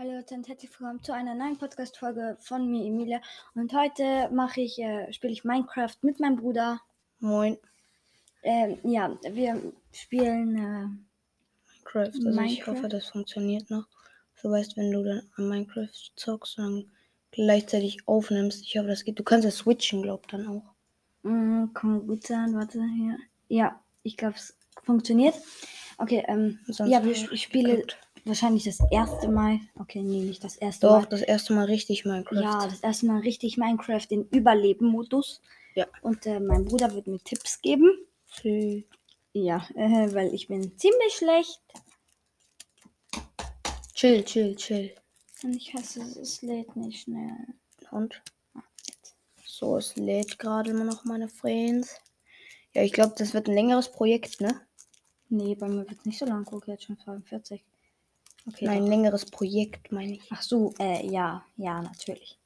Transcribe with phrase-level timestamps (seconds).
[0.00, 3.20] Hallo Leute und herzlich willkommen zu einer neuen Podcast-Folge von mir, Emilia.
[3.54, 6.80] Und heute mache ich, äh, spiele ich Minecraft mit meinem Bruder.
[7.18, 7.58] Moin,
[8.42, 9.60] Ähm, ja, wir
[9.92, 10.86] spielen, äh,
[11.74, 12.14] Minecraft.
[12.14, 12.76] Also ich Minecraft.
[12.78, 13.84] hoffe, das funktioniert noch.
[14.36, 16.90] So weißt, wenn du dann an Minecraft zockst und dann
[17.32, 18.62] gleichzeitig aufnimmst.
[18.62, 19.18] Ich hoffe, das geht.
[19.18, 20.72] Du kannst ja switchen, glaub dann auch.
[21.24, 23.18] mh, kann gut sein, warte hier.
[23.48, 25.34] Ja, ich glaube, es funktioniert.
[25.98, 27.98] Okay, ähm, Sonst ja, wir, ich spiele geklappt.
[28.26, 29.60] Wahrscheinlich das erste Mal.
[29.78, 31.06] Okay, nee, nicht das erste Doch, Mal.
[31.06, 32.42] das erste Mal richtig Minecraft.
[32.42, 35.40] Ja, das erste Mal richtig Minecraft in Überleben-Modus.
[35.74, 35.86] Ja.
[36.02, 37.90] Und äh, mein Bruder wird mir Tipps geben.
[38.30, 38.84] Tschüss.
[39.32, 41.60] Ja, äh, weil ich bin ziemlich schlecht.
[43.94, 44.94] Chill, chill, chill.
[45.42, 47.36] Und ich hasse es, es lädt nicht schnell.
[47.90, 48.22] Und?
[48.54, 48.62] Ah.
[49.44, 52.00] So, es lädt gerade immer noch meine Friends.
[52.72, 54.60] Ja, ich glaube, das wird ein längeres Projekt, ne?
[55.28, 56.44] Nee, bei mir wird es nicht so lang.
[56.44, 57.64] Guck, jetzt schon 42.
[58.46, 58.64] Okay.
[58.66, 58.88] Nein, ein doch.
[58.90, 60.22] längeres Projekt, meine ich.
[60.30, 62.38] Ach so, äh, ja, ja, natürlich.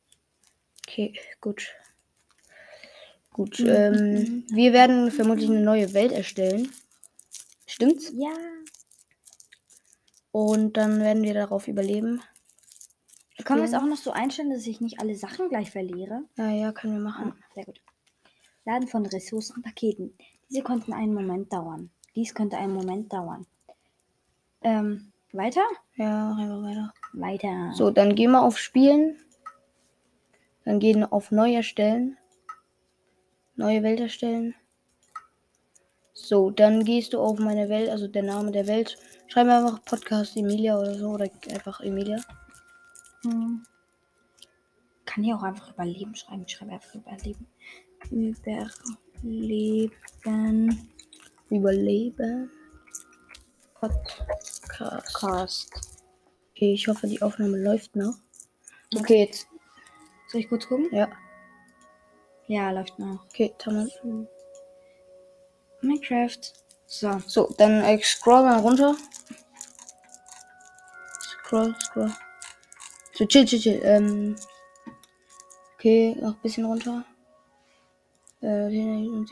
[0.86, 1.68] Okay, gut.
[3.32, 3.66] Gut, Mhm.
[3.68, 6.70] ähm, wir werden vermutlich eine neue Welt erstellen.
[7.66, 8.12] Stimmt's?
[8.14, 8.32] Ja.
[10.30, 12.20] Und dann werden wir darauf überleben.
[13.44, 13.82] Können wir es Spielen.
[13.82, 16.22] auch noch so einstellen, dass ich nicht alle Sachen gleich verliere?
[16.36, 17.44] Ja, ja, können wir Ah, machen.
[17.54, 17.80] sehr gut.
[18.64, 20.16] Laden von Ressourcen, Paketen.
[20.48, 21.90] Diese konnten einen Moment dauern.
[22.14, 23.46] Dies könnte einen Moment dauern.
[24.62, 25.64] Ähm, weiter?
[25.96, 26.94] Ja, einfach weiter.
[27.12, 27.72] Weiter.
[27.74, 29.18] So, dann gehen wir auf Spielen.
[30.64, 32.16] Dann gehen auf Neu erstellen.
[33.56, 34.54] Neue Welt erstellen.
[36.12, 38.96] So, dann gehst du auf meine Welt, also der Name der Welt.
[39.26, 41.10] Schreib einfach Podcast Emilia oder so.
[41.10, 42.18] Oder einfach Emilia.
[43.24, 43.62] Hm.
[45.04, 46.44] Kann hier auch einfach Überleben schreiben.
[46.46, 47.46] Ich schreibe einfach Überleben.
[49.22, 50.90] Überleben.
[51.50, 52.50] Überleben.
[53.88, 55.70] Podcast.
[56.52, 58.14] Okay, ich hoffe, die Aufnahme läuft noch.
[58.96, 59.46] Okay, jetzt.
[60.28, 60.88] Soll ich kurz gucken?
[60.92, 61.08] Ja,
[62.46, 63.24] Ja, läuft noch.
[63.24, 63.88] okay, tamam.
[65.80, 66.38] Minecraft.
[66.86, 67.18] So.
[67.26, 68.94] So, dann äh, scroll mal runter.
[71.20, 72.12] Scroll, scroll.
[73.12, 73.80] So, chill, chill, chill.
[73.84, 74.36] Ähm,
[75.74, 77.04] okay, noch ein bisschen runter.
[78.40, 79.30] Äh, und.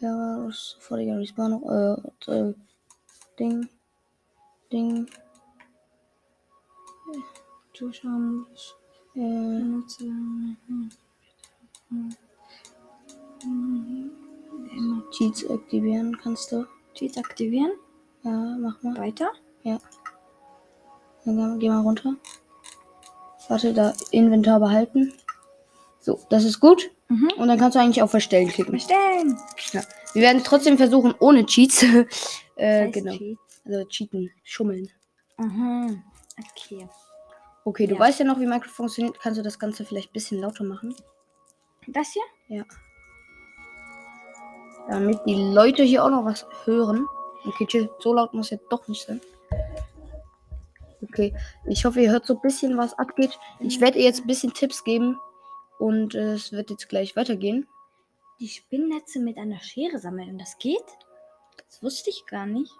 [0.00, 1.62] Ja, sofortiger Respawn.
[2.26, 2.54] Äh, äh,
[3.38, 3.68] Ding.
[4.72, 5.06] Ding.
[7.74, 8.46] Zuschauen.
[9.14, 9.62] Äh.
[14.76, 16.66] Immer Cheats aktivieren kannst du.
[16.94, 17.72] Cheats aktivieren.
[18.22, 18.96] Ja, mach mal.
[18.98, 19.30] Weiter.
[19.62, 19.78] Ja.
[21.24, 22.14] Dann geh- mal runter.
[23.48, 25.12] Warte, da Inventar behalten.
[26.00, 26.90] So, das ist gut.
[27.08, 27.30] Mhm.
[27.36, 28.72] Und dann kannst du eigentlich auf Verstellen klicken.
[28.72, 29.38] Bestellen.
[29.72, 29.82] Ja.
[30.14, 31.82] Wir werden es trotzdem versuchen ohne Cheats.
[32.56, 33.16] äh, genau.
[33.16, 33.38] Cheat.
[33.64, 34.88] Also cheaten, schummeln.
[35.38, 35.86] Aha.
[36.38, 36.88] Okay.
[37.64, 38.00] Okay, du Ja.
[38.00, 39.18] weißt ja noch, wie Minecraft funktioniert.
[39.20, 40.94] Kannst du das Ganze vielleicht ein bisschen lauter machen?
[41.86, 42.22] Das hier?
[42.58, 42.64] Ja.
[44.88, 47.06] Damit die Leute hier auch noch was hören.
[47.44, 47.90] Okay, chill.
[48.00, 49.20] So laut muss jetzt doch nicht sein.
[51.02, 51.34] Okay.
[51.66, 53.38] Ich hoffe, ihr hört so ein bisschen, was abgeht.
[53.60, 55.18] Ich werde ihr jetzt ein bisschen Tipps geben.
[55.78, 57.68] Und äh, es wird jetzt gleich weitergehen.
[58.42, 60.30] Die Spinnnetze mit einer Schere sammeln.
[60.30, 60.82] Und das geht?
[61.68, 62.72] Das wusste ich gar nicht.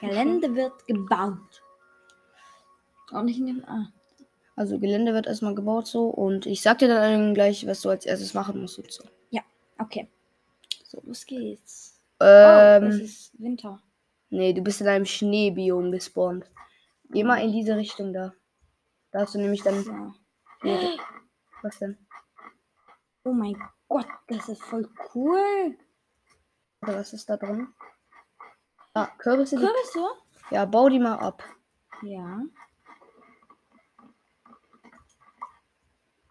[0.00, 1.62] Gelände wird gebaut.
[3.12, 3.64] Auch nicht in dem.
[3.64, 3.92] Ah.
[4.56, 6.08] Also Gelände wird erstmal gebaut so.
[6.08, 9.04] Und ich sag dir dann gleich, was du als erstes machen musst und so.
[9.78, 10.08] Okay.
[10.84, 12.00] So, los geht's.
[12.20, 13.80] Ähm, oh, es ist Winter.
[14.30, 16.44] nee, du bist in einem Schneebiom gespawnt.
[17.10, 18.32] Geh mal in diese Richtung da.
[19.10, 20.14] Da hast du nämlich dann.
[20.62, 20.96] Nee,
[21.62, 21.98] was denn?
[23.24, 23.56] Oh mein
[23.94, 25.78] Gott, das ist voll cool.
[26.82, 27.68] Oder was ist da drin?
[28.92, 29.54] Ah, Kürbisse.
[29.54, 30.04] Die, Kürbisse?
[30.50, 31.44] ja, bau die mal ab.
[32.02, 32.42] Ja.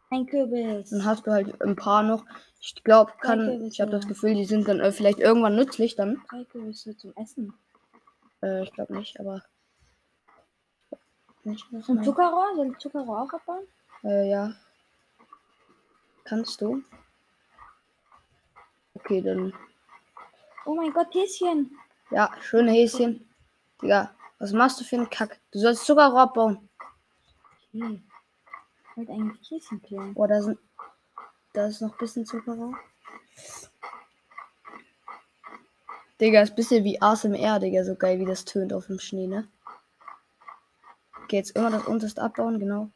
[0.10, 0.90] Ein Kürbis.
[0.90, 2.26] Dann hast du halt ein paar noch.
[2.60, 3.64] Ich glaube, kann.
[3.64, 6.22] Ich habe das Gefühl, die sind dann äh, vielleicht irgendwann nützlich dann.
[6.30, 7.54] Drei Kürbisse zum Essen.
[8.42, 9.42] Äh, ich glaube nicht, aber.
[11.46, 12.04] Nicht Ein.
[12.04, 12.58] Zuckerrohr?
[12.58, 13.66] Soll ich Zuckerrohr auch abbauen?
[14.04, 14.54] Äh, ja.
[16.26, 16.84] Kannst du?
[19.04, 19.54] Okay, dann.
[20.66, 21.78] Oh mein Gott, Häschen.
[22.10, 23.30] Ja, schöne Häschen.
[23.82, 25.42] Digga, was machst du für einen Kack?
[25.52, 26.70] Du sollst Zuckerrohr abbauen.
[27.74, 28.02] Okay.
[28.90, 30.14] Ich wollte eigentlich Häschen klären.
[30.14, 30.58] Boah, da sind.
[31.52, 32.78] Da ist noch ein bisschen Zuckerrohr.
[36.22, 39.28] Digga, ist ein bisschen wie ASMR, Digga, so geil wie das tönt auf dem Schnee,
[39.28, 39.50] ne?
[41.24, 42.90] Okay, jetzt immer das unterste abbauen, genau.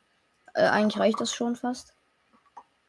[0.54, 1.97] Äh, eigentlich reicht das schon fast.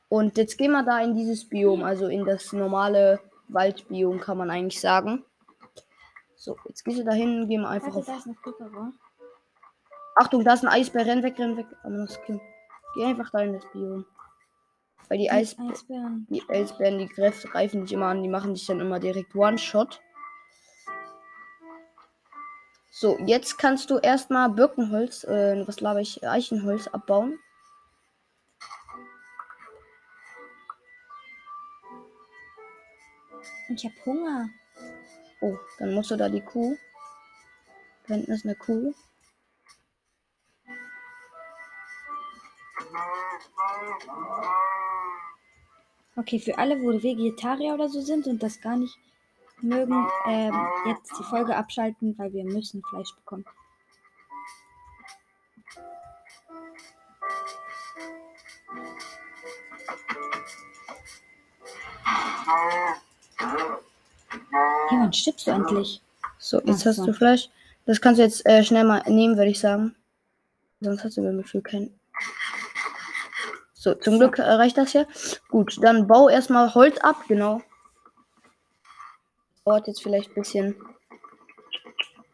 [0.08, 4.50] Und jetzt gehen wir da in dieses Biom, also in das normale Waldbiom, kann man
[4.50, 5.24] eigentlich sagen.
[6.34, 8.94] So, jetzt gehst du da hin, gehen wir einfach Warte, auf.
[10.16, 11.04] Achtung, da ist ein Eisbär.
[11.06, 11.66] Renn weg, renn weg.
[11.82, 12.06] Aber.
[12.94, 14.06] Geh einfach da in das Biom.
[15.08, 16.26] Weil die, Eis, Eisbären.
[16.28, 18.22] die Eisbären, die greif- greifen dich immer an.
[18.22, 20.00] Die machen dich dann immer direkt One-Shot.
[22.90, 27.38] So, jetzt kannst du erstmal Birkenholz, äh, was laber ich, Eichenholz abbauen.
[33.68, 34.48] Ich hab Hunger.
[35.40, 36.76] Oh, dann musst du da die Kuh.
[38.06, 38.94] Da hinten ist eine Kuh.
[46.16, 48.98] Okay, für alle, wo Vegetarier oder so sind und das gar nicht
[49.60, 50.54] mögen, ähm,
[50.86, 53.44] jetzt die Folge abschalten, weil wir müssen Fleisch bekommen.
[65.08, 66.02] Wann stirbst du endlich?
[66.36, 67.06] So, jetzt Ach hast so.
[67.06, 67.48] du Fleisch.
[67.86, 69.96] Das kannst du jetzt äh, schnell mal nehmen, würde ich sagen.
[70.82, 71.98] Sonst hast du beim Gefühl kein.
[73.72, 75.06] So, zum Glück äh, reicht das ja.
[75.48, 77.62] Gut, dann bau erstmal Holz ab, genau.
[79.64, 80.76] Dauert jetzt vielleicht ein bisschen.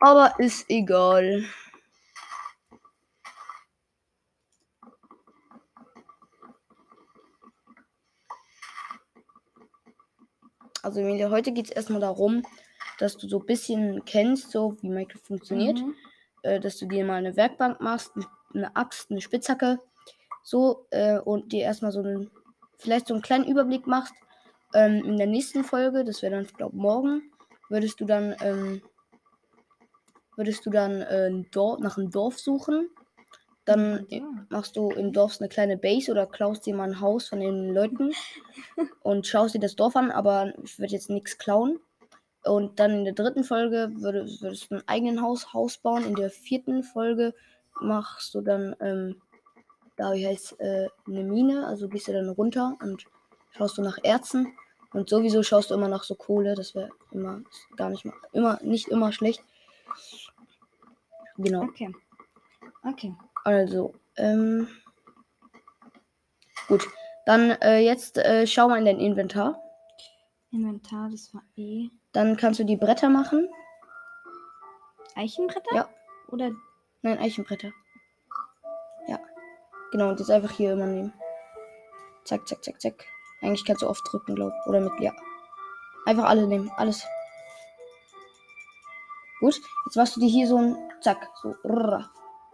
[0.01, 1.45] Aber ist egal.
[10.83, 12.43] Also heute geht es erstmal darum,
[12.99, 15.81] dass du so ein bisschen kennst, so wie Minecraft funktioniert.
[15.81, 15.95] Mhm.
[16.43, 18.13] Äh, dass du dir mal eine Werkbank machst,
[18.55, 19.79] eine Axt, eine Spitzhacke,
[20.43, 22.31] so, äh, und dir erstmal so einen,
[22.79, 24.15] vielleicht so einen kleinen Überblick machst.
[24.75, 27.23] Ähm, in der nächsten Folge, das wäre dann, glaube morgen,
[27.71, 28.83] würdest du dann, ähm,
[30.37, 32.91] würdest du dann äh, ein Dorf, nach einem Dorf suchen.
[33.65, 34.47] Dann Ja.
[34.51, 37.73] machst du im Dorf eine kleine Base oder klaust dir mal ein Haus von den
[37.73, 38.13] Leuten
[39.03, 41.81] und schaust dir das Dorf an, aber ich würde jetzt nichts klauen.
[42.45, 46.05] Und dann in der dritten Folge würde, würdest du ein eigenes Haus, Haus bauen.
[46.05, 47.35] In der vierten Folge
[47.81, 49.21] machst du dann, ähm,
[49.97, 53.07] da wie heißt äh, eine Mine, also gehst du dann runter und
[53.53, 54.55] schaust du nach Erzen.
[54.93, 57.41] Und sowieso schaust du immer nach so Kohle, das wäre immer
[57.77, 59.43] gar nicht mal, immer, nicht immer schlecht.
[61.37, 61.63] Genau.
[61.63, 61.93] Okay.
[62.85, 63.15] Okay.
[63.43, 64.69] Also, ähm.
[66.69, 66.87] Gut.
[67.27, 69.59] Dann äh, jetzt äh, schau mal in dein Inventar.
[70.51, 71.89] Inventar, das war eh.
[72.15, 73.49] Dann kannst du die Bretter machen.
[75.15, 75.75] Eichenbretter?
[75.75, 75.89] Ja.
[76.29, 76.51] Oder
[77.05, 77.71] Nein, Eichenbretter.
[79.07, 79.21] Ja.
[79.93, 81.13] Genau, und jetzt einfach hier immer nehmen.
[82.25, 83.05] Zack, zack, zack, zack.
[83.43, 84.55] Eigentlich kannst du oft drücken, glaub.
[84.65, 85.13] Oder mit, ja.
[86.07, 86.73] Einfach alle nehmen.
[86.77, 87.07] Alles.
[89.39, 89.61] Gut.
[89.85, 90.79] Jetzt machst du dir hier so ein.
[91.03, 91.29] Zack.
[91.43, 91.55] So.
[91.63, 92.11] rrrra.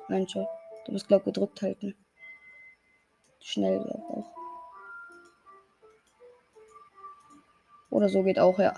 [0.08, 0.50] Nein, schau.
[0.84, 1.94] Du musst, glaub, gedrückt halten.
[3.38, 4.32] Schnell, glaub auch.
[7.90, 8.74] Oder so geht auch, ja.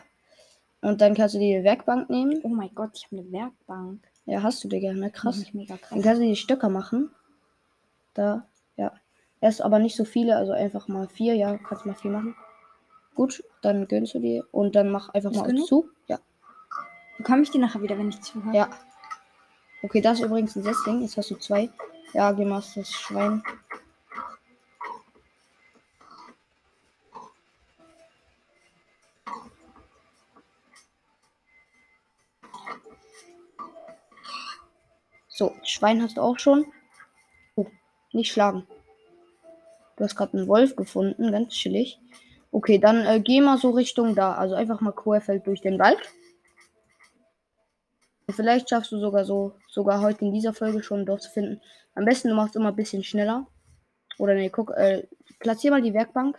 [0.82, 2.40] Und dann kannst du die Werkbank nehmen.
[2.43, 4.02] Oh mein Gott, ich habe eine Werkbank.
[4.26, 5.11] Ja, hast du, Digga, ne?
[5.11, 5.52] Krass.
[5.52, 6.02] Mega Dann krass.
[6.02, 7.11] kannst du die Stöcker machen.
[8.14, 8.46] Da,
[8.76, 8.93] ja.
[9.40, 12.37] Erst aber nicht so viele, also einfach mal vier, ja, kannst mal vier machen.
[13.14, 15.67] Gut, dann gönnst du dir und dann mach einfach Ist mal genug?
[15.67, 15.88] zu.
[16.08, 16.19] Ja.
[17.17, 18.55] Bekomme ich die nachher wieder, wenn ich zuhöre?
[18.56, 18.70] Ja.
[19.82, 21.02] Okay, das ist übrigens ein Setzling.
[21.02, 21.70] Jetzt hast du zwei.
[22.12, 23.43] Ja, geh mal das Schwein.
[35.34, 36.67] So, Schwein hast du auch schon.
[37.56, 37.67] Oh,
[38.12, 38.67] nicht schlagen.
[39.96, 41.98] Du hast gerade einen Wolf gefunden, ganz chillig.
[42.51, 44.34] Okay, dann äh, geh mal so Richtung da.
[44.34, 45.98] Also einfach mal querfeld durch den Wald.
[48.27, 51.62] Und vielleicht schaffst du sogar so, sogar heute in dieser Folge schon Dorf zu finden.
[51.94, 53.46] Am besten du machst immer ein bisschen schneller.
[54.19, 55.06] Oder nee, guck, äh,
[55.41, 56.39] platzier mal die Werkbank.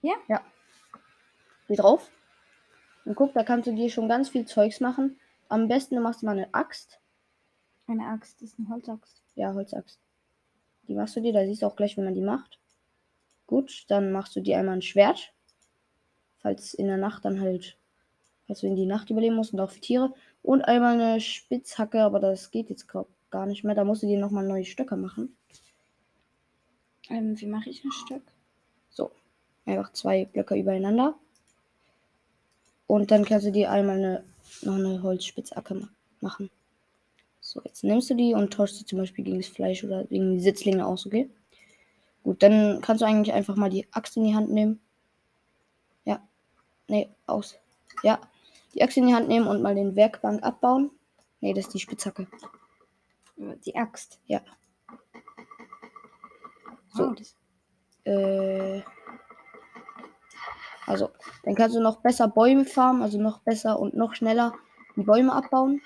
[0.00, 0.14] Ja?
[0.26, 0.40] Ja.
[1.68, 2.10] Geh drauf.
[3.04, 5.18] Und guck, da kannst du dir schon ganz viel Zeugs machen.
[5.52, 6.98] Am besten du machst mal eine Axt.
[7.86, 9.20] Eine Axt, das ist eine Holzaxt.
[9.34, 10.00] Ja, Holzaxt.
[10.88, 12.58] Die machst du dir, da siehst du auch gleich, wie man die macht.
[13.46, 15.34] Gut, dann machst du dir einmal ein Schwert.
[16.38, 17.76] Falls in der Nacht dann halt,
[18.46, 20.14] falls du in die Nacht überleben musst und auch für Tiere.
[20.42, 23.74] Und einmal eine Spitzhacke, aber das geht jetzt gar nicht mehr.
[23.74, 25.36] Da musst du dir nochmal neue Stöcker machen.
[27.10, 28.22] Ähm, wie mache ich ein Stück?
[28.88, 29.10] So,
[29.66, 31.14] einfach zwei Blöcke übereinander.
[32.86, 34.31] Und dann kannst du dir einmal eine,
[34.62, 35.88] noch eine Holzspitzhacke ma
[36.20, 36.50] machen.
[37.40, 40.34] So, jetzt nimmst du die und tauschst sie zum Beispiel gegen das Fleisch oder gegen
[40.34, 41.28] die Sitzlinge aus, okay?
[42.22, 44.80] Gut, dann kannst du eigentlich einfach mal die Axt in die Hand nehmen.
[46.04, 46.22] Ja.
[46.86, 47.58] Nee, aus.
[48.04, 48.20] Ja.
[48.74, 50.92] Die Axt in die Hand nehmen und mal den Werkbank abbauen.
[51.40, 52.28] Nee, das ist die Spitzhacke.
[53.36, 54.20] Die Axt.
[54.26, 54.40] Ja.
[56.94, 57.08] So.
[57.08, 57.34] Oh, das,
[58.04, 58.82] Äh,
[60.86, 61.10] also,
[61.44, 64.54] dann kannst du noch besser Bäume farmen, also noch besser und noch schneller
[64.96, 65.80] die Bäume abbauen.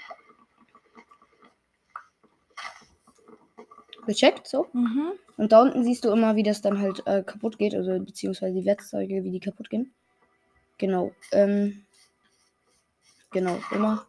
[4.07, 4.67] Gecheckt, so.
[4.73, 5.13] Mhm.
[5.37, 8.55] Und da unten siehst du immer, wie das dann halt äh, kaputt geht, also beziehungsweise
[8.55, 9.93] die Werkzeuge, wie die kaputt gehen.
[10.79, 11.13] Genau.
[11.33, 11.85] Ähm,
[13.31, 14.07] genau, immer.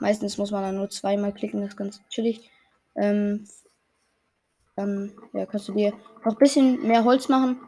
[0.00, 2.50] Meistens muss man dann nur zweimal klicken, das ist ganz chillig.
[2.96, 3.46] Ähm,
[4.76, 5.92] dann ja, kannst du dir
[6.24, 7.60] noch ein bisschen mehr Holz machen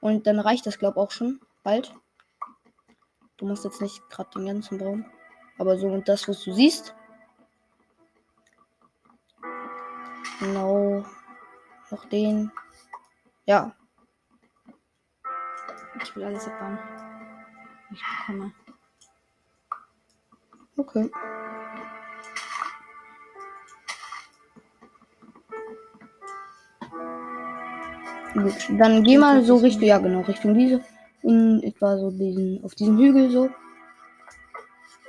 [0.00, 1.92] und dann reicht das, glaube ich, auch schon bald.
[3.38, 5.04] Du musst jetzt nicht gerade den ganzen Baum,
[5.58, 6.94] aber so und das, was du siehst.
[10.38, 11.04] Genau.
[11.90, 12.52] Noch den.
[13.46, 13.74] Ja,
[16.02, 16.78] Ich will alles abbauen.
[17.90, 18.52] Ich bekomme.
[20.76, 21.10] okay.
[28.34, 30.84] Gut, dann geh mal so Richtung, ja genau, Richtung diese,
[31.26, 33.50] in etwa so diesen, auf diesen Hügel so.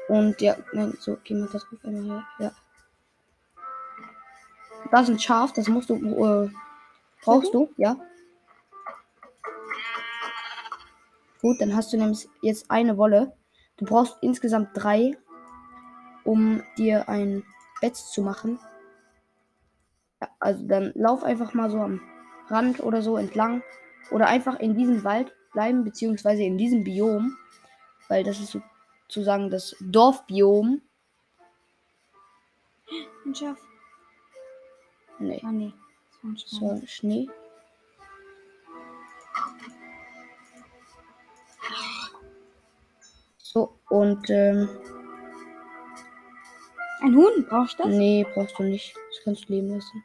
[0.09, 2.51] Und ja, nein, so, geh mal da drauf einmal her, ja.
[4.89, 6.49] Da ist ein Schaf, das musst du, äh,
[7.21, 7.97] brauchst du, ja.
[11.41, 13.33] Gut, dann hast du nämlich jetzt eine Wolle.
[13.77, 15.15] Du brauchst insgesamt drei,
[16.23, 17.43] um dir ein
[17.79, 18.59] Bett zu machen.
[20.19, 22.01] Ja, also dann lauf einfach mal so am
[22.47, 23.61] Rand oder so entlang.
[24.09, 27.35] Oder einfach in diesem Wald bleiben, beziehungsweise in diesem Biom.
[28.09, 28.55] Weil das ist
[29.07, 30.83] sozusagen das Dorfbiom.
[33.25, 33.57] Ein Schaf.
[35.17, 35.73] Nee, Ah, nee.
[36.21, 37.27] Das war ein Schnee.
[43.37, 44.69] So, und ähm,
[47.01, 47.93] Ein Huhn, brauchst du das?
[47.93, 48.95] nee, brauchst du nicht.
[48.95, 50.03] Das kannst du leben lassen.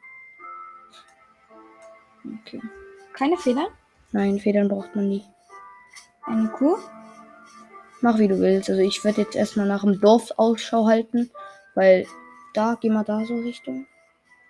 [2.41, 2.61] Okay.
[3.13, 3.67] Keine Federn?
[4.11, 5.23] Nein, Federn braucht man nie.
[6.25, 6.77] Eine Kuh?
[8.01, 8.69] Mach wie du willst.
[8.69, 11.29] Also ich werde jetzt erstmal nach dem Dorf Ausschau halten,
[11.75, 12.05] weil
[12.53, 13.87] da, geh mal da so Richtung.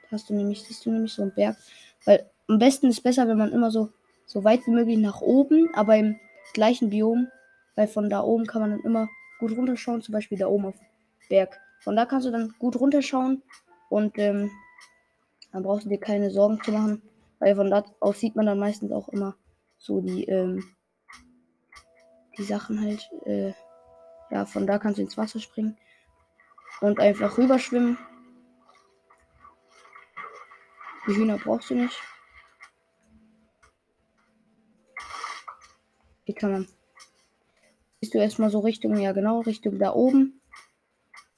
[0.04, 1.58] Da hast du nämlich, siehst du nämlich so einen Berg.
[2.06, 3.90] Weil am besten ist besser, wenn man immer so,
[4.26, 6.20] so weit wie möglich nach oben, aber im
[6.54, 7.28] gleichen Biom,
[7.76, 10.76] weil von da oben kann man dann immer gut runterschauen, zum Beispiel da oben auf
[10.78, 10.88] dem
[11.30, 11.60] Berg.
[11.80, 13.42] Von da kannst du dann gut runterschauen
[13.90, 14.52] und ähm,
[15.52, 17.02] dann brauchst du dir keine Sorgen zu machen,
[17.40, 19.36] weil von da aus sieht man dann meistens auch immer
[19.78, 20.64] so die, ähm,
[22.38, 23.54] die Sachen halt, äh,
[24.32, 25.78] ja, von da kannst du ins Wasser springen
[26.82, 27.98] und einfach rüberschwimmen.
[31.08, 32.02] Die Hühner brauchst du nicht.
[36.26, 36.68] Wie kann man?
[38.00, 40.42] Gehst du erstmal so Richtung, ja genau, Richtung da oben.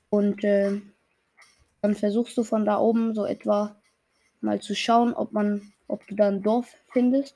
[0.10, 0.82] Und äh,
[1.82, 3.75] dann versuchst du von da oben so etwa
[4.42, 7.36] mal zu schauen, ob man, ob du da ein Dorf findest.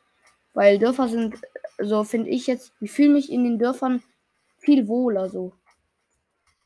[0.59, 1.37] Weil Dörfer sind,
[1.77, 4.03] so finde ich jetzt, ich fühle mich in den Dörfern
[4.57, 5.53] viel wohler so.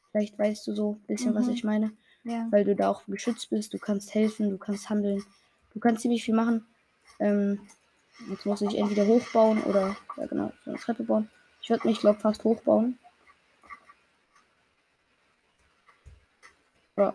[0.09, 1.53] Vielleicht weißt du so ein bisschen, was Mhm.
[1.53, 1.91] ich meine.
[2.23, 2.47] Ja.
[2.49, 5.23] Weil du da auch geschützt bist, du kannst helfen, du kannst handeln,
[5.75, 6.65] du kannst ziemlich viel machen.
[7.19, 7.59] Ähm,
[8.31, 11.29] jetzt muss ich entweder hochbauen oder, ja genau, so eine Treppe bauen.
[11.61, 12.97] Ich würde mich, glaube fast hochbauen.
[16.97, 17.13] Oder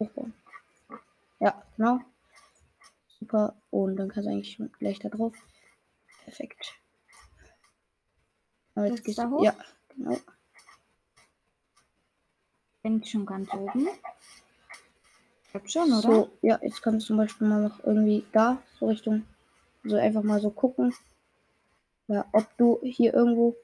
[0.00, 0.34] hochbauen.
[1.38, 2.00] Ja, genau.
[3.28, 3.54] Super.
[3.70, 5.34] Und dann kannst du eigentlich schon gleich da drauf.
[6.24, 6.74] Perfekt.
[8.74, 9.42] Aber Jetzt gehst du- hoch?
[9.44, 9.54] Ja,
[9.94, 10.16] genau.
[12.82, 13.86] Bin ich schon ganz oben?
[15.44, 16.00] Ich glaub schon, oder?
[16.00, 19.26] So, ja, jetzt kannst du zum Beispiel mal noch irgendwie da, so Richtung,
[19.84, 20.94] so einfach mal so gucken,
[22.06, 23.56] ja, ob du hier irgendwo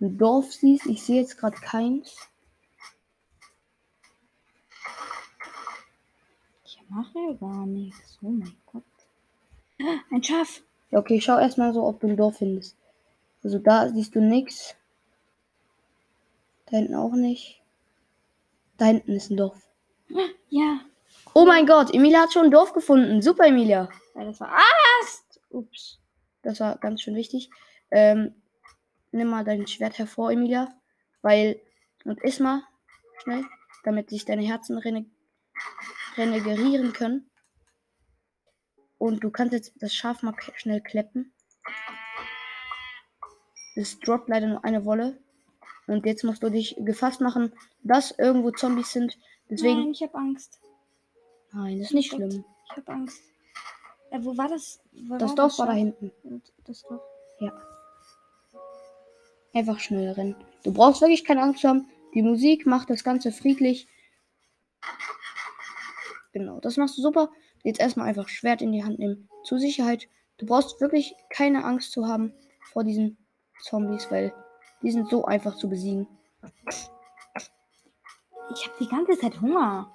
[0.00, 0.86] ein Dorf siehst.
[0.86, 2.16] Ich sehe jetzt gerade keins.
[6.64, 8.18] Ich mache ja gar nichts.
[8.22, 8.84] Oh mein Gott.
[10.10, 10.62] Ein Schaf.
[10.90, 12.76] Ja, okay, schau erstmal so, ob du ein Dorf findest.
[13.42, 14.74] Also da siehst du nichts.
[16.66, 17.62] Da hinten auch nicht.
[18.76, 19.60] Da hinten ist ein Dorf.
[20.48, 20.80] Ja.
[21.34, 23.22] Oh mein Gott, Emilia hat schon ein Dorf gefunden.
[23.22, 23.88] Super, Emilia.
[24.14, 24.56] Weil das war
[25.00, 25.40] Ast.
[25.50, 25.98] Ups.
[26.42, 27.50] Das war ganz schön wichtig.
[27.90, 28.34] Ähm,
[29.12, 30.68] nimm mal dein Schwert hervor, Emilia.
[31.22, 31.60] Weil,
[32.04, 32.62] und iss mal
[33.22, 33.44] schnell,
[33.84, 35.06] damit sich deine Herzen rene
[36.16, 37.29] renegerieren können.
[39.00, 41.32] Und du kannst jetzt das Schaf mal schnell kleppen.
[43.74, 45.18] Es droppt leider nur eine Wolle.
[45.86, 49.18] Und jetzt musst du dich gefasst machen, dass irgendwo Zombies sind.
[49.48, 49.80] Deswegen.
[49.80, 50.60] Nein, ich habe Angst.
[51.52, 52.30] Nein, das ist nicht Oh Gott.
[52.32, 52.44] schlimm.
[52.66, 53.22] Ich habe Angst.
[54.10, 54.80] Äh, wo war das?
[54.92, 56.12] Wo Das Dorf war da hinten.
[56.64, 57.00] Das Dorf.
[59.54, 60.36] Einfach schnell rennen.
[60.62, 61.88] Du brauchst wirklich keine Angst haben.
[62.14, 63.88] Die Musik macht das Ganze friedlich.
[66.32, 67.30] Genau, das machst du super.
[67.62, 69.28] Jetzt erstmal einfach Schwert in die Hand nehmen.
[69.44, 70.08] Zur Sicherheit.
[70.38, 72.32] Du brauchst wirklich keine Angst zu haben
[72.72, 73.18] vor diesen
[73.62, 74.32] Zombies, weil
[74.82, 76.06] die sind so einfach zu besiegen.
[78.54, 79.90] Ich habe die ganze Zeit Hunger.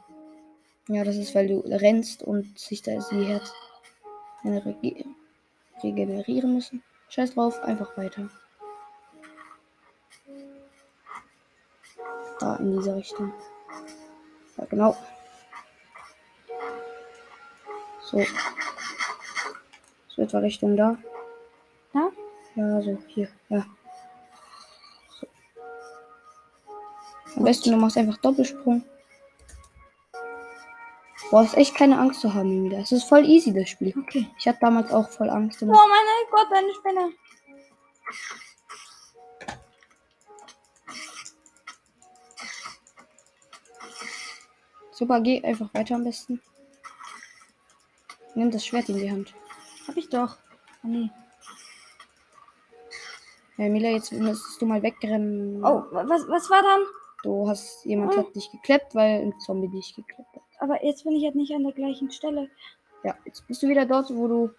[0.87, 3.51] Ja, das ist, weil du rennst und sich da sie Herz
[4.43, 5.05] rege
[5.83, 6.83] regenerieren müssen.
[7.09, 8.29] Scheiß drauf, einfach weiter.
[12.39, 13.33] Da in diese Richtung.
[14.57, 14.95] Ja, genau.
[18.15, 18.25] So.
[20.07, 20.97] So etwa Richtung da.
[21.91, 22.11] Da?
[22.55, 23.27] Ja, so hier.
[23.49, 23.65] Ja.
[25.19, 25.27] So.
[27.35, 28.85] Am besten du machst einfach Doppelsprung.
[31.29, 32.77] Boah, ist echt keine Angst zu haben wieder.
[32.77, 33.93] Es ist voll easy, das Spiel.
[33.97, 34.25] Okay.
[34.39, 35.61] Ich hatte damals auch voll Angst.
[35.61, 35.75] Oh mein
[36.31, 37.11] Gott, eine Spinne.
[44.91, 46.41] Super, geh einfach weiter am besten.
[48.35, 49.33] Nimm das Schwert in die Hand.
[49.87, 50.37] Hab ich doch.
[50.83, 51.09] Oh nee.
[53.57, 55.63] Ja, Mila, jetzt müsstest du mal wegrennen.
[55.63, 56.81] Oh, was, was war dann?
[57.23, 58.17] Du hast, jemand Oh.
[58.17, 60.41] hat dich gekleppt, weil ein Zombie dich gekleppt hat.
[60.59, 62.49] Aber jetzt bin ich halt nicht an der gleichen Stelle.
[63.03, 64.51] Ja, jetzt bist du wieder dort, wo du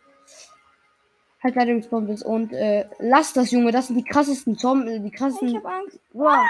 [1.43, 2.25] halt leider gespawnt bist.
[2.25, 5.57] Und äh, lass das, Junge, das sind die krassesten Zombies, die Ich krassesten.
[5.57, 6.01] hab Angst.
[6.13, 6.45] Wow.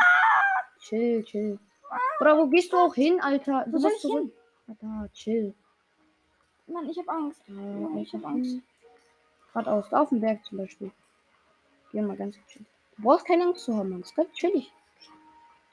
[0.81, 1.59] Chill, chill.
[2.21, 3.65] Oder wo gehst du auch hin, Alter?
[3.67, 4.33] Wo Du soll musst ich.
[4.69, 5.55] Ah, Da, chill.
[6.67, 7.43] Mann, ich hab Angst.
[7.47, 8.59] Ja, ich hab Angst.
[9.53, 10.91] Geradeaus, auf dem Berg zum Beispiel.
[11.93, 12.65] Geh mal ganz chill.
[12.97, 14.01] Du brauchst keine Angst zu haben, Mann.
[14.01, 14.73] Das ist ganz chillig.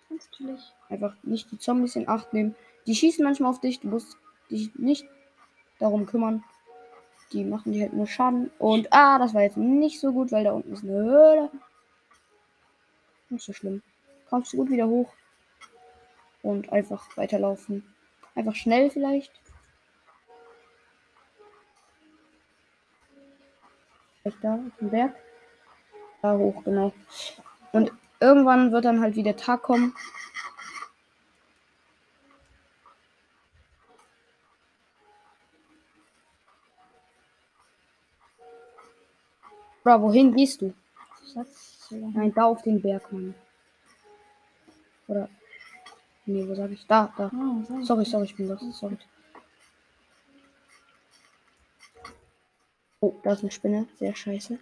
[0.09, 0.59] Ganz chillig.
[0.89, 2.55] Einfach nicht die Zombies in Acht nehmen.
[2.85, 3.79] Die schießen manchmal auf dich.
[3.79, 4.17] Du musst
[4.49, 5.05] dich nicht
[5.79, 6.43] darum kümmern.
[7.31, 8.51] Die machen dir halt nur Schaden.
[8.59, 11.51] Und ah, das war jetzt nicht so gut, weil da unten ist eine Höhle.
[13.29, 13.81] Nicht so schlimm.
[14.29, 15.11] Kommst du gut wieder hoch.
[16.43, 17.83] Und einfach weiterlaufen.
[18.35, 19.31] Einfach schnell vielleicht.
[24.23, 25.15] Vielleicht da auf dem Berg.
[26.21, 26.93] Da hoch, genau.
[27.73, 29.93] Und irgendwann wird dann halt wieder Tag kommen.
[39.83, 40.73] Bro, wohin gehst du?
[41.89, 43.35] Nein, da auf den Berg, Mann.
[45.07, 45.27] Oder.
[46.25, 46.87] Nee, wo sag ich?
[46.87, 47.25] Da, da.
[47.25, 47.83] Ah, so.
[47.83, 48.61] Sorry, sorry, ich bin los.
[48.79, 48.97] Sorry.
[53.03, 53.85] Oh, da ist eine Spinne.
[53.99, 54.57] Sehr scheiße.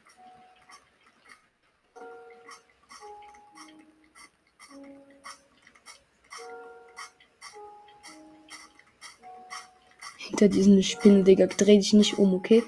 [10.17, 12.63] Hinter diesen Spinnen, Digga, dreh dich nicht um, okay?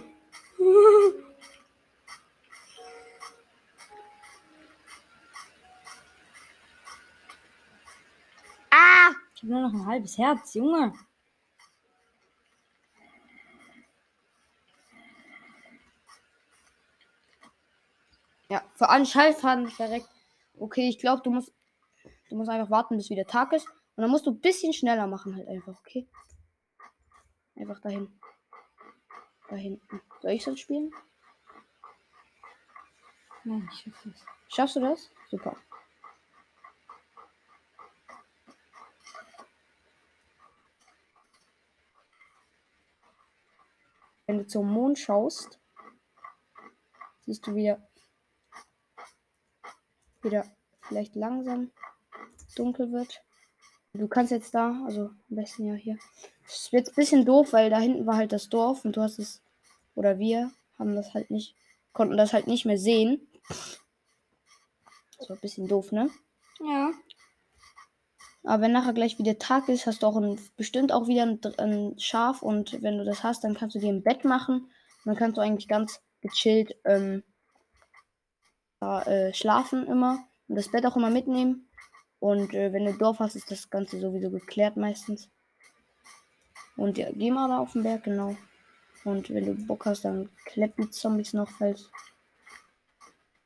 [9.33, 10.93] Ich hab nur noch ein halbes Herz, Junge.
[18.49, 20.09] Ja, für einen Schallfaden verreckt.
[20.59, 21.53] Okay, ich glaube, du musst,
[22.29, 23.67] du musst einfach warten, bis wieder Tag ist.
[23.95, 26.07] Und dann musst du ein bisschen schneller machen, halt einfach, okay?
[27.55, 28.19] Einfach dahin.
[29.49, 30.01] Da hinten.
[30.21, 30.91] Soll ich sonst spielen?
[33.43, 34.25] Nein, ich schaff das.
[34.47, 35.11] Schaffst du das?
[35.29, 35.57] Super.
[44.25, 45.59] Wenn du zum Mond schaust,
[47.25, 47.85] siehst du wieder,
[50.23, 50.45] wieder
[50.81, 51.71] vielleicht langsam
[52.55, 53.21] dunkel wird.
[53.93, 55.97] Du kannst jetzt da, also am besten ja hier.
[56.47, 59.19] Es wird ein bisschen doof, weil da hinten war halt das Dorf und du hast
[59.19, 59.41] es,
[59.95, 61.55] oder wir haben das halt nicht,
[61.93, 63.27] konnten das halt nicht mehr sehen.
[65.17, 66.09] Das war ein bisschen doof, ne?
[66.59, 66.91] Ja.
[68.43, 71.39] Aber wenn nachher gleich wieder Tag ist, hast du auch ein, bestimmt auch wieder ein,
[71.57, 75.05] ein Schaf und wenn du das hast, dann kannst du dir ein Bett machen und
[75.05, 77.23] dann kannst du eigentlich ganz gechillt ähm,
[78.83, 81.69] da, äh, schlafen immer und das Bett auch immer mitnehmen.
[82.19, 85.29] Und äh, wenn du Dorf hast, ist das Ganze sowieso geklärt meistens.
[86.75, 88.35] Und ja, geh mal da auf den Berg, genau.
[89.05, 91.89] Und wenn du Bock hast, dann klepp die Zombies noch, falls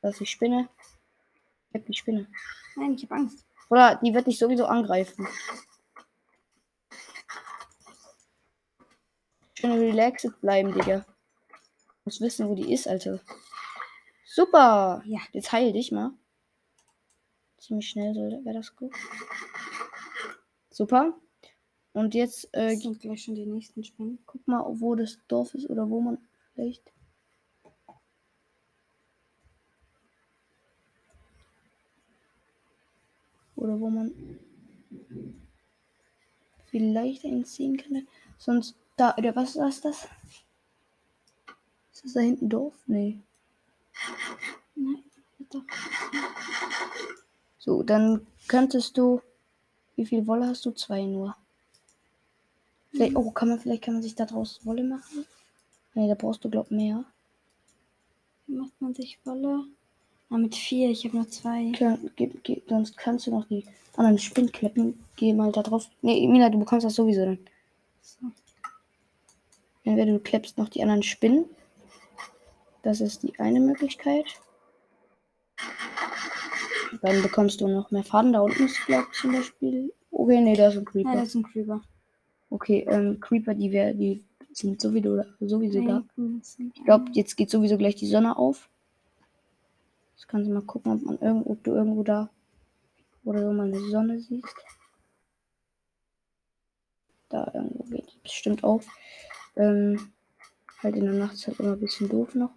[0.00, 0.68] das die Spinne.
[1.70, 2.26] Klepp die Spinne.
[2.76, 3.44] Nein, ich hab Angst.
[3.68, 5.26] Oder die wird dich sowieso angreifen.
[9.54, 11.04] Schön relaxed bleiben, Digga.
[12.04, 13.20] Muss wissen, wo die ist, Alter.
[14.38, 15.02] Super.
[15.04, 15.18] Ja.
[15.32, 16.12] Jetzt heil dich mal.
[17.56, 18.94] Ziemlich schnell wäre das gut.
[20.70, 21.18] Super.
[21.92, 24.20] Und jetzt äh, sind gleich schon die nächsten Spinnen.
[24.26, 26.18] guck mal, wo das Dorf ist oder wo man
[26.54, 26.92] vielleicht.
[33.56, 34.38] Oder wo man
[36.66, 38.06] vielleicht einziehen kann.
[38.38, 40.06] Sonst da, oder was ist das?
[41.92, 42.76] Ist das da hinten Dorf?
[42.86, 43.18] Nee.
[44.74, 45.04] Nein.
[47.58, 49.20] So, dann könntest du.
[49.96, 50.70] Wie viel Wolle hast du?
[50.70, 51.36] Zwei nur.
[52.90, 55.26] Vielleicht, oh, kann man, vielleicht kann man sich da draus Wolle machen?
[55.94, 57.04] Nee, da brauchst du, glaub mehr.
[58.46, 59.64] Wie macht man sich Wolle?
[60.30, 60.90] Ah, mit vier.
[60.90, 61.72] Ich habe nur zwei.
[61.72, 63.64] Klar, gib, gib, sonst kannst du noch die
[63.96, 64.98] anderen Spinnkleppen.
[65.16, 65.88] Geh mal da drauf.
[66.02, 67.38] Nee, Mila, du bekommst das sowieso dann.
[68.02, 68.26] So.
[69.84, 71.46] Entweder du kleppst noch die anderen Spinnen.
[72.88, 74.24] Das ist die eine Möglichkeit.
[77.02, 78.32] Dann bekommst du noch mehr Faden.
[78.32, 79.92] Da unten ist, glaube ich, zum Beispiel.
[80.10, 81.10] Okay, nee, da ist ein Creeper.
[81.10, 81.82] Ja, das ist ein Creeper.
[82.48, 86.02] Okay, ähm, Creeper, die, wär, die sind sowieso, sowieso da.
[86.74, 88.70] Ich glaube, jetzt geht sowieso gleich die Sonne auf.
[90.16, 92.30] Jetzt kannst du mal gucken, ob, man irgendwo, ob du irgendwo da
[93.22, 94.56] oder so mal eine Sonne siehst.
[97.28, 98.86] Da irgendwo geht die bestimmt auf.
[99.56, 100.10] Ähm,
[100.82, 102.52] halt in der Nacht ist halt immer ein bisschen doof noch.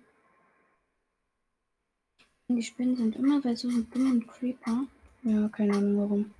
[2.55, 4.83] Die Spinnen sind immer bei so einem dummen Creeper.
[5.23, 6.31] Ja, keine Ahnung warum.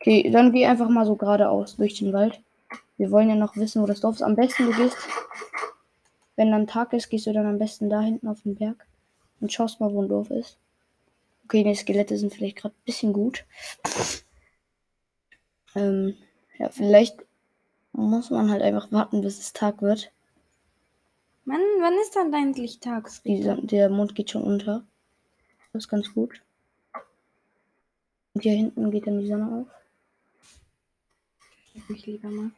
[0.00, 2.40] Okay, dann geh einfach mal so geradeaus durch den Wald.
[2.96, 4.22] Wir wollen ja noch wissen, wo das Dorf ist.
[4.22, 4.96] Am besten du gehst,
[6.36, 8.86] wenn dann Tag ist, gehst du dann am besten da hinten auf den Berg
[9.40, 10.56] und schaust mal, wo ein Dorf ist.
[11.44, 13.44] Okay, die Skelette sind vielleicht gerade ein bisschen gut.
[15.74, 16.14] Ähm,
[16.58, 17.16] ja, vielleicht
[17.92, 20.12] muss man halt einfach warten, bis es Tag wird.
[21.44, 23.56] Mann, wann ist dann eigentlich Tagsrichter?
[23.56, 24.84] Son- der Mond geht schon unter.
[25.78, 26.42] Das ist ganz gut.
[28.34, 29.68] Und hier hinten geht dann die Sonne auf.
[31.88, 32.50] Ich lieber mal.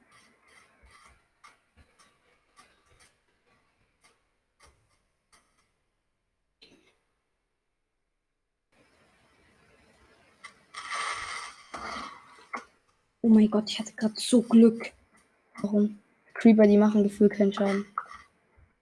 [13.21, 14.93] Oh mein Gott, ich hatte gerade so Glück.
[15.61, 15.99] Warum?
[16.33, 17.85] Creeper, die machen gefühlt keinen Schaden.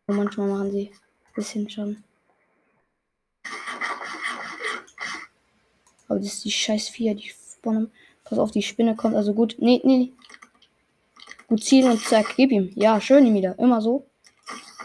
[0.07, 2.05] Und manchmal machen sie ein bisschen Schaden.
[6.09, 7.93] Aber das ist die scheiß Vier, die spawnen.
[8.25, 9.57] Pass auf, die Spinne kommt also gut.
[9.59, 10.13] Nee, nee, nee.
[11.47, 12.71] Gut zielen und zack, gib ihm.
[12.75, 13.59] Ja, schön ihm wieder.
[13.59, 14.07] Immer so.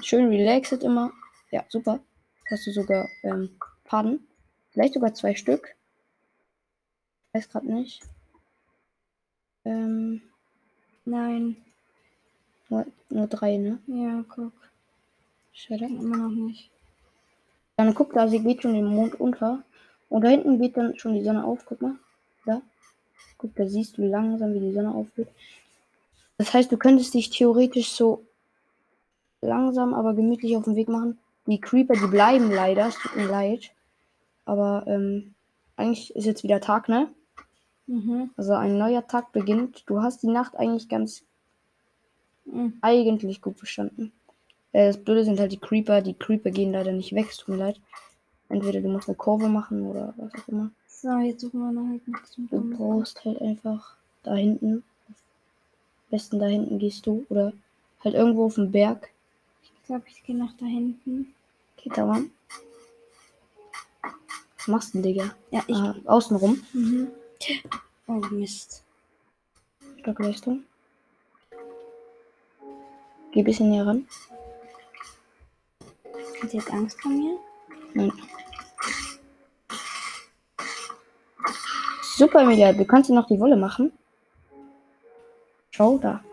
[0.01, 1.11] Schön relaxed immer.
[1.51, 1.99] Ja, super.
[2.49, 3.49] Hast du sogar ähm,
[3.85, 4.25] Faden.
[4.71, 5.75] Vielleicht sogar zwei Stück.
[7.33, 8.01] Weiß gerade nicht.
[9.65, 10.21] Ähm,
[11.05, 11.57] Nein.
[12.69, 13.79] nur, nur drei, ne?
[13.87, 14.53] Ja, guck.
[15.51, 15.85] Schade.
[15.85, 16.69] Immer noch nicht.
[17.75, 19.63] Dann guck da, sie geht schon den Mond unter.
[20.13, 21.65] Und da hinten geht dann schon die Sonne auf.
[21.65, 21.95] Guck mal.
[22.45, 22.61] Da.
[23.39, 25.27] Guck, da siehst du langsam, wie die Sonne aufgeht.
[26.37, 28.23] Das heißt, du könntest dich theoretisch so
[29.41, 31.17] langsam, aber gemütlich auf den Weg machen.
[31.47, 32.89] Die Creeper, die bleiben leider.
[32.89, 33.71] Es tut mir leid.
[34.45, 35.33] Aber ähm,
[35.77, 37.09] eigentlich ist jetzt wieder Tag, ne?
[37.87, 38.29] Mhm.
[38.37, 39.83] Also ein neuer Tag beginnt.
[39.87, 41.23] Du hast die Nacht eigentlich ganz
[42.45, 42.73] Mhm.
[42.81, 44.11] eigentlich gut verstanden.
[44.73, 46.01] Äh, das Blöde sind halt die Creeper.
[46.01, 47.79] Die Creeper gehen leider nicht weg, es tut mir leid.
[48.49, 50.71] Entweder du musst eine Kurve machen oder was auch immer.
[50.87, 54.83] So, jetzt suchen wir noch halt zum Du brauchst halt einfach da hinten.
[55.09, 55.15] Am
[56.11, 57.25] besten da hinten gehst du.
[57.29, 57.53] Oder
[58.03, 59.09] halt irgendwo auf dem Berg.
[59.63, 61.33] Ich glaube, ich gehe nach da hinten.
[61.77, 62.31] Geht da ran.
[64.57, 65.35] Was machst du denn, Digga?
[65.51, 65.75] Ja, ich.
[65.75, 66.63] Ah, außenrum.
[66.71, 67.07] Mhm.
[68.07, 68.83] Oh, Mist.
[69.99, 70.63] Stockleistung.
[73.31, 74.07] Geh ein bisschen näher ran.
[76.41, 77.37] Hat jetzt Angst vor mir?
[77.93, 78.11] Nein.
[82.17, 82.73] Super, Emilia.
[82.73, 83.91] Du kannst noch die Wolle machen.
[85.71, 86.23] Schau da.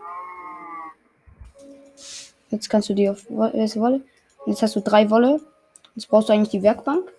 [2.49, 4.01] Jetzt kannst du die auf äh, Wolle.
[4.45, 5.41] Jetzt hast du drei Wolle.
[5.95, 7.11] Jetzt brauchst du eigentlich die Werkbank.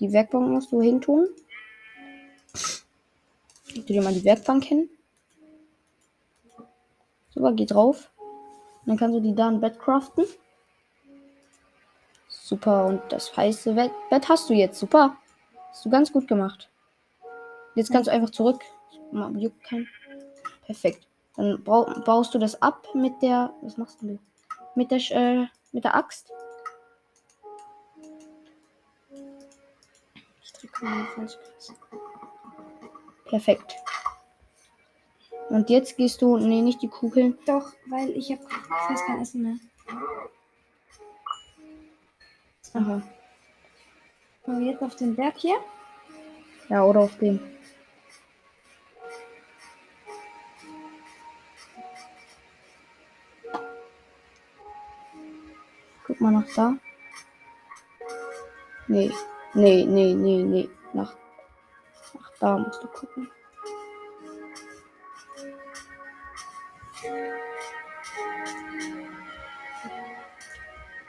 [0.00, 1.28] Die Werkbank musst du hintun.
[3.74, 4.88] Leg dir mal die Werkbank hin.
[7.30, 8.10] Super, geh drauf.
[8.86, 10.24] Dann kannst du die da ein Bett craften.
[12.44, 14.78] Super, und das heiße Bett, hast du jetzt.
[14.78, 15.16] Super.
[15.70, 16.68] Hast du ganz gut gemacht.
[17.74, 18.60] Jetzt kannst du einfach zurück.
[20.66, 21.08] Perfekt.
[21.36, 23.54] Dann baust du das ab mit der.
[23.62, 24.18] Was machst du?
[24.74, 26.30] Mit der, äh, mit der Axt.
[30.42, 31.38] Ich drücke mal falsch.
[33.24, 33.74] Perfekt.
[35.48, 36.36] Und jetzt gehst du.
[36.36, 37.38] Nee, nicht die Kugeln.
[37.46, 38.42] Doch, weil ich habe
[38.86, 39.56] fast kein Essen mehr.
[42.74, 43.00] Aha.
[44.44, 45.60] So, jetzt auf den Berg hier.
[46.68, 47.38] Ja, oder auf den.
[56.04, 56.76] Guck mal nach da.
[58.88, 59.12] Nee,
[59.54, 60.68] nee, nee, nee, nee.
[60.92, 61.14] Nach,
[62.14, 63.30] nach da musst du gucken.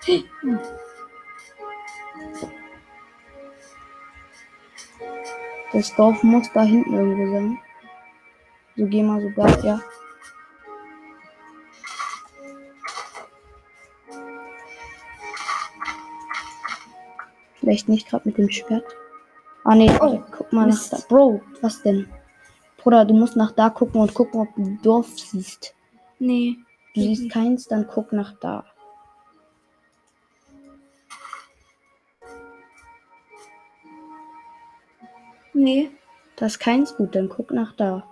[5.75, 7.57] Das Dorf muss da hinten irgendwo sein.
[8.77, 9.81] So geh mal sogar, ja.
[17.55, 18.85] Vielleicht nicht gerade mit dem Schwert.
[19.65, 20.93] Ah ne, oh, guck mal Mist.
[20.93, 21.07] nach da.
[21.09, 22.07] Bro, was denn?
[22.77, 25.75] Bruder, du musst nach da gucken und gucken, ob du ein Dorf siehst.
[26.19, 26.55] Nee.
[26.93, 28.63] Du siehst keins, dann guck nach da.
[35.55, 35.89] Nee.
[36.35, 38.05] Da ist keins gut, dann guck nach da.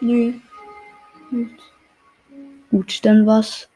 [0.00, 0.40] Nee.
[1.32, 1.60] Nicht.
[2.70, 3.68] Gut, dann was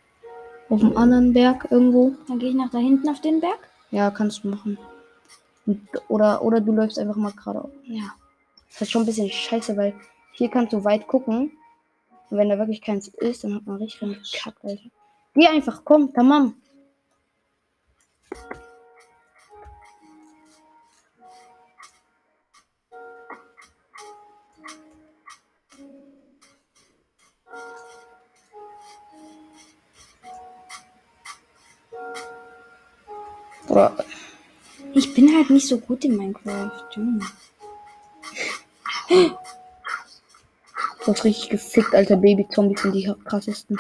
[0.69, 2.15] auf dem anderen Berg irgendwo.
[2.29, 3.59] Dann gehe ich nach da hinten auf den Berg.
[3.91, 4.79] Ja, kannst du machen.
[5.67, 7.69] Und, oder, oder du läufst einfach mal gerade.
[7.87, 8.15] Ja.
[8.69, 9.95] Das ist schon ein bisschen scheiße, weil
[10.35, 11.51] hier kannst du weit gucken.
[12.31, 14.01] Und wenn da wirklich keins ist, dann hat man richtig
[14.33, 14.91] gekackt, Alter.
[15.35, 16.61] Geh einfach, komm, tamam.
[34.93, 36.89] Ich bin halt nicht so gut in Minecraft.
[36.95, 37.25] Junge.
[39.09, 43.79] du hast richtig gefickt, alter Baby-Zombies sind die krassesten.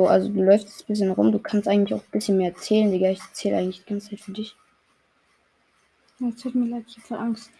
[0.00, 1.30] So, also du läufst jetzt ein bisschen rum.
[1.30, 3.10] Du kannst eigentlich auch ein bisschen mehr erzählen, Digga.
[3.10, 4.56] Ich erzähle eigentlich die ganze Zeit für dich.
[6.18, 7.50] Ja, Es tut mir leid, ich habe voll Angst.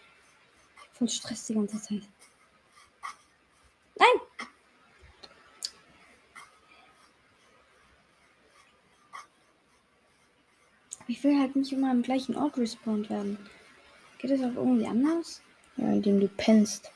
[0.75, 2.01] Ich hab voll Stress die ganze Zeit.
[3.99, 4.07] Nein!
[11.07, 13.37] Ich will halt nicht immer am gleichen Ort respawned werden.
[14.17, 15.43] Geht das auch irgendwie anders?
[15.77, 16.91] Ja, indem du pennst.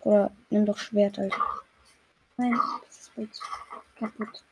[0.00, 1.40] Oder nimm doch Schwert, Alter.
[2.38, 3.40] Nein, das ist Bild.
[3.96, 4.44] Kaputt.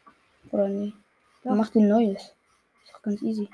[0.50, 0.92] Oder nee.
[1.44, 1.54] Doch.
[1.54, 2.22] Mach dir ein neues.
[2.84, 3.48] Ist doch ganz easy.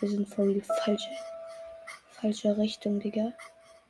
[0.00, 1.08] Wir sind voll die falsche,
[2.10, 3.32] falsche Richtung, Digga.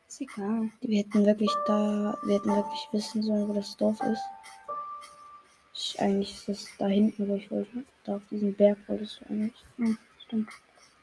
[0.06, 0.70] Ist egal.
[0.80, 4.22] Wir hätten wirklich da, wir hätten wirklich wissen sollen, wo das Dorf ist.
[5.74, 7.84] Ich, eigentlich ist es da hinten, wo ich wollte.
[8.04, 9.64] Da auf diesem Berg wolltest du eigentlich.
[9.78, 9.94] Ja,
[10.26, 10.50] stimmt.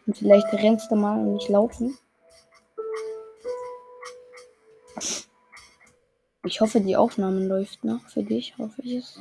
[0.05, 1.97] Und vielleicht rennst du mal und nicht laufen.
[6.45, 9.19] Ich hoffe, die Aufnahme läuft noch für dich, hoffe ich es.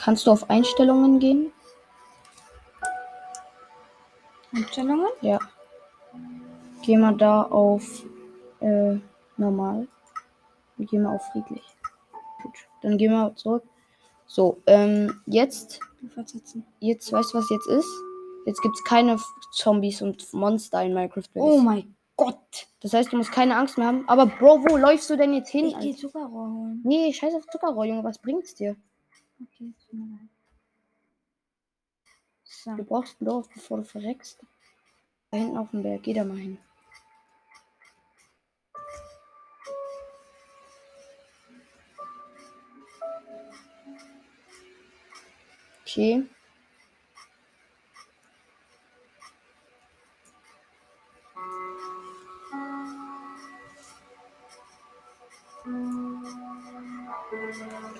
[0.00, 1.52] Kannst du auf Einstellungen gehen?
[4.52, 5.06] Einstellungen?
[5.20, 5.38] Ja.
[6.82, 8.04] Geh mal da auf
[8.60, 8.96] äh,
[9.36, 9.86] normal.
[10.78, 11.64] Und geh mal auf friedlich.
[12.42, 12.54] Gut.
[12.82, 13.62] Dann geh mal zurück.
[14.26, 15.78] So, ähm, jetzt,
[16.80, 18.15] jetzt, weißt du, was jetzt ist?
[18.46, 21.24] Jetzt gibt's keine F- Zombies und Monster in Minecraft.
[21.34, 22.68] Oh mein Gott!
[22.80, 24.08] Das heißt, du musst keine Angst mehr haben.
[24.08, 25.66] Aber Bro, wo läufst du denn jetzt hin?
[25.66, 25.96] Ich gehe?
[25.96, 26.80] Zuckerrohr holen.
[26.84, 28.04] Nee, scheiß auf Zuckerrohr, Junge.
[28.04, 28.76] Was bringt's dir?
[29.42, 29.72] Okay.
[32.44, 32.76] So.
[32.76, 34.38] Du brauchst ein Dorf, bevor du verreckst.
[35.32, 36.04] Da hinten auf dem Berg.
[36.04, 36.58] Geh da mal hin.
[45.82, 46.24] Okay.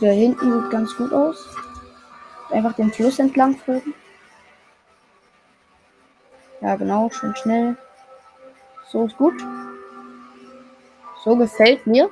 [0.00, 1.48] Da hinten sieht ganz gut aus.
[2.50, 3.94] Einfach den Fluss entlang folgen.
[6.60, 7.76] Ja, genau, schön schnell.
[8.88, 9.42] So ist gut.
[11.24, 12.10] So gefällt mir.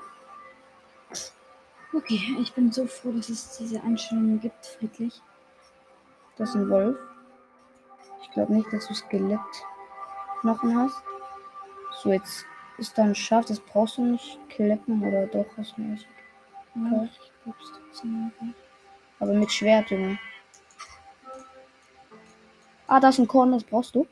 [1.93, 5.23] Okay, ich bin so froh, dass es diese Einstellungen gibt, friedlich.
[6.37, 6.97] Das ist ein Wolf.
[8.23, 11.03] Ich glaube nicht, dass du Skelettknochen hast.
[12.03, 12.45] So, jetzt
[12.79, 16.09] ist da ein Schaf, das brauchst du nicht kleppen oder doch, du nicht.
[16.77, 17.09] Okay.
[19.21, 20.19] Aber mit Schwert, Junge.
[22.87, 24.07] Ah, da ist ein Korn, das brauchst du.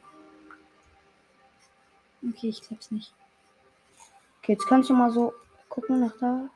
[2.28, 3.12] Okay, ich glaub's nicht.
[4.38, 5.34] Okay, jetzt kannst du mal so
[5.68, 6.48] gucken nach da.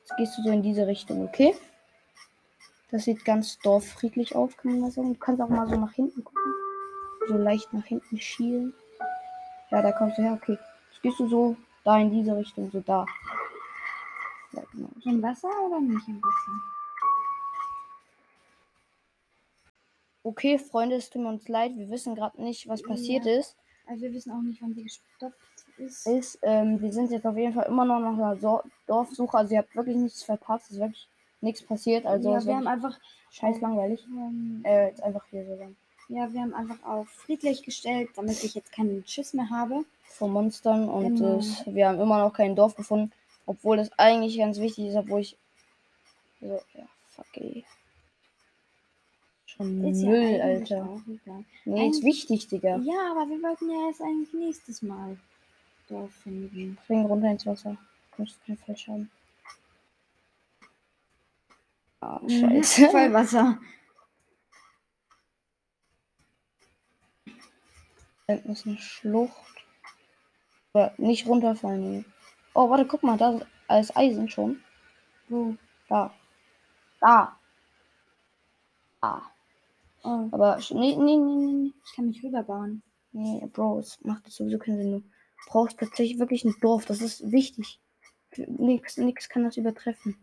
[0.00, 1.56] Jetzt gehst du so in diese Richtung, okay?
[2.90, 5.14] Das sieht ganz dorffriedlich aus, kann man mal sagen.
[5.14, 6.52] Du kannst auch mal so nach hinten gucken.
[7.28, 8.74] So leicht nach hinten schielen.
[9.70, 10.58] Ja, da kommst du her, okay.
[10.90, 13.06] Jetzt gehst du so da in diese Richtung, so da.
[14.52, 14.88] Ja, genau.
[15.04, 16.52] Im Wasser oder nicht im Wasser?
[20.24, 21.72] Okay, Freunde, es tut mir uns leid.
[21.76, 23.56] Wir wissen gerade nicht, was passiert ist.
[23.86, 25.34] Also wir wissen auch nicht, wann sie gestoppt
[25.78, 26.06] ist.
[26.06, 29.36] ist, ähm, wir sind jetzt auf jeden Fall immer noch nach einer so Dorfsuche.
[29.36, 30.66] Also ihr habt wirklich nichts verpasst.
[30.66, 31.08] Es ist wirklich
[31.40, 32.06] nichts passiert.
[32.06, 32.96] Also ja, wir haben einfach,
[33.30, 34.06] scheiß langweilig.
[34.06, 35.74] ähm, Äh, jetzt einfach hier so lang.
[36.08, 39.84] ja, wir haben einfach auf friedlich gestellt, damit ich jetzt keinen Schiss mehr habe.
[40.04, 41.38] Vor Monstern und Genau.
[41.38, 43.10] es, wir haben immer noch kein Dorf gefunden.
[43.46, 45.36] Obwohl das eigentlich ganz wichtig ist, obwohl ich.
[46.40, 47.64] So, ja, fuck ey.
[49.46, 51.02] Schon Ist ja Müll, eigentlich Alter.
[51.06, 52.76] Nee, ist Eigentlich- wichtig, Digga.
[52.78, 55.18] Ja, aber wir wollten ja erst eigentlich nächstes Mal
[55.88, 56.78] Dorf finden.
[56.84, 57.76] Spring runter ins Wasser.
[58.16, 59.10] Kommst keinen Falsch haben.
[62.00, 62.88] Ah, scheiße.
[62.90, 63.58] Vollwasser.
[68.26, 69.36] Da ist eine Schlucht.
[70.72, 72.04] Oder nicht runterfallen.
[72.54, 74.60] Oh, warte, guck mal, da ist alles Eisen schon.
[75.28, 75.56] Wo?
[75.88, 76.12] Da.
[77.00, 77.38] Da.
[79.00, 79.22] Da.
[80.04, 82.82] Oh, Aber nee, nee, nee, nee, ich kann mich rüberbauen.
[83.12, 84.92] Nee, Bro, es macht jetzt sowieso keinen Sinn.
[84.92, 86.86] Du brauchst tatsächlich wirklich ein Dorf.
[86.86, 87.80] Das ist wichtig.
[88.36, 90.16] Nix, nix kann das übertreffen.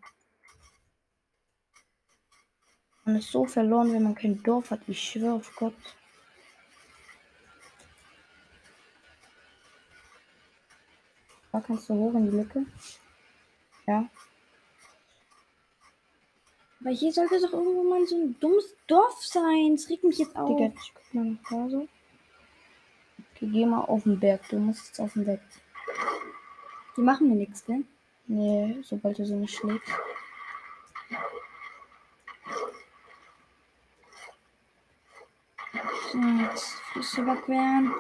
[3.06, 4.82] Man ist so verloren, wenn man kein Dorf hat.
[4.88, 5.74] Ich schwöre auf Gott.
[11.52, 12.66] Da kannst du hoch in die Lücke.
[13.88, 14.08] Ja.
[16.82, 19.74] Aber hier sollte doch irgendwo mal so ein dummes Dorf sein.
[19.74, 20.48] Es regt mich jetzt auf.
[20.48, 21.88] Digga, ich guck mal nach da so.
[23.36, 24.48] Okay, geh mal auf den Berg.
[24.50, 25.42] Du musst jetzt auf den Berg.
[26.96, 27.84] Die machen mir nichts, gell?
[28.28, 29.92] Nee, sobald du so nicht schlägst.
[36.12, 37.94] So, jetzt Füße überqueren.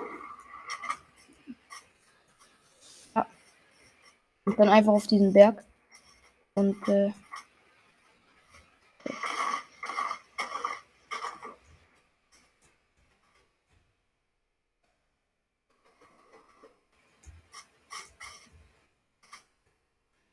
[4.49, 5.63] Und dann einfach auf diesen Berg.
[6.55, 7.11] Und äh,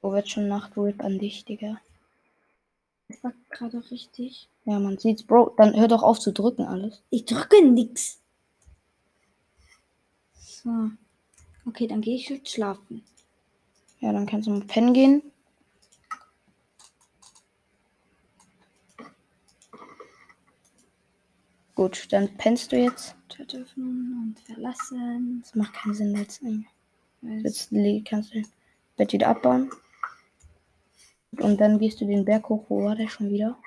[0.01, 1.79] Wo wird schon Nacht Rip an dich, Digga?
[3.09, 4.49] Das war gerade richtig.
[4.65, 5.53] Ja, man sieht's, Bro.
[5.59, 7.03] Dann hör doch auf zu drücken alles.
[7.11, 8.23] Ich drücke nix.
[10.39, 10.71] So.
[11.67, 13.05] Okay, dann gehe ich jetzt schlafen.
[14.07, 15.21] Ja, dann kannst du mal pennen gehen.
[21.75, 23.17] Gut, dann pennst du jetzt.
[23.29, 25.41] Tür öffnen und verlassen.
[25.43, 26.41] Das macht keinen Sinn jetzt.
[27.21, 27.73] Jetzt
[28.09, 28.53] kannst du das
[28.97, 29.73] Bett wieder abbauen.
[31.41, 32.65] Und dann gehst du den Berg hoch.
[32.69, 33.59] Wo war der schon wieder?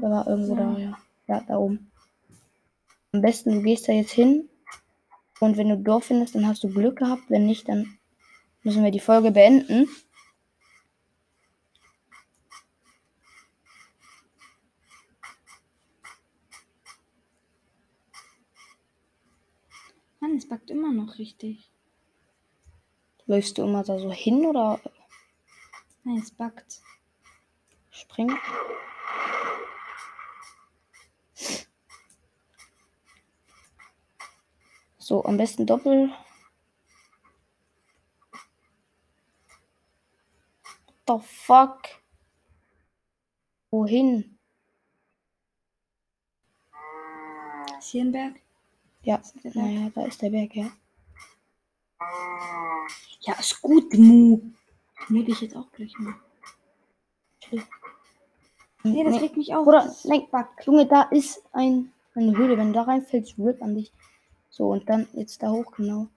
[0.00, 0.72] Der war irgendwo Ja.
[0.72, 0.98] da, ja.
[1.26, 1.90] Ja, da oben.
[3.12, 4.48] Am besten, du gehst da jetzt hin.
[5.40, 7.24] Und wenn du Dorf findest, dann hast du Glück gehabt.
[7.28, 7.98] Wenn nicht, dann
[8.64, 9.88] müssen wir die Folge beenden.
[20.20, 21.70] Mann, es backt immer noch richtig.
[23.26, 24.80] Läufst du immer da so hin oder
[26.02, 26.82] Nein, es backt.
[27.90, 28.36] springen?
[34.98, 36.10] So, am besten doppel.
[41.06, 41.88] The fuck?
[43.70, 44.38] Wohin?
[47.78, 48.34] Ist hier ein Berg?
[49.02, 49.54] Ja, Berg?
[49.54, 50.70] naja, da ist der Berg, ja.
[53.20, 54.40] Ja, ist gut, Mu.
[55.08, 56.14] Mut ich jetzt auch gleich mal.
[58.84, 59.66] Nee, das Nee, regt mich auf.
[59.66, 60.26] Das nein.
[60.64, 62.58] Junge, da ist ein, eine Höhle.
[62.58, 63.92] Wenn du da reinfällst, RIP an dich.
[64.50, 66.08] So, und dann jetzt da hoch, genau.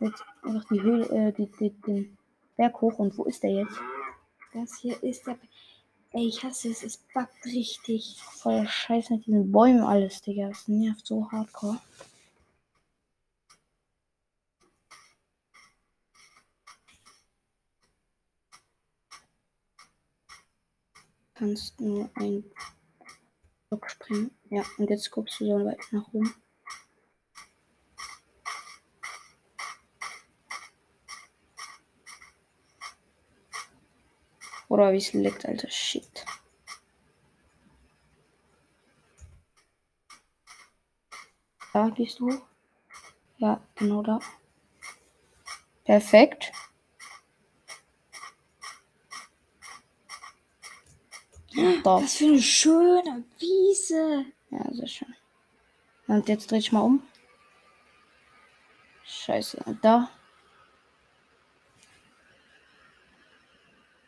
[0.00, 2.16] Jetzt einfach die Höhle, äh, die, die, den
[2.56, 2.98] Berg hoch.
[2.98, 3.78] Und wo ist der jetzt?
[4.52, 5.38] Das hier ist der.
[6.12, 6.82] Ey, ich hasse es.
[6.82, 8.16] Es backt richtig.
[8.20, 10.48] Voll Scheiß mit diesen Bäumen alles, Digga.
[10.48, 11.80] Das nervt so hardcore.
[21.34, 22.44] Kannst nur ein
[23.68, 24.30] Block springen.
[24.50, 26.34] Ja, und jetzt guckst du so weit nach oben.
[34.80, 36.24] Oder wie es liegt, alter Shit.
[41.74, 42.46] Da gehst du hoch.
[43.36, 44.20] Ja, genau da.
[45.84, 46.50] Perfekt.
[51.84, 52.00] Da.
[52.00, 54.24] Was für eine schöne Wiese.
[54.48, 55.14] Ja, sehr schön.
[56.06, 57.02] Und jetzt dreh ich mal um.
[59.04, 59.62] Scheiße.
[59.82, 60.08] Da.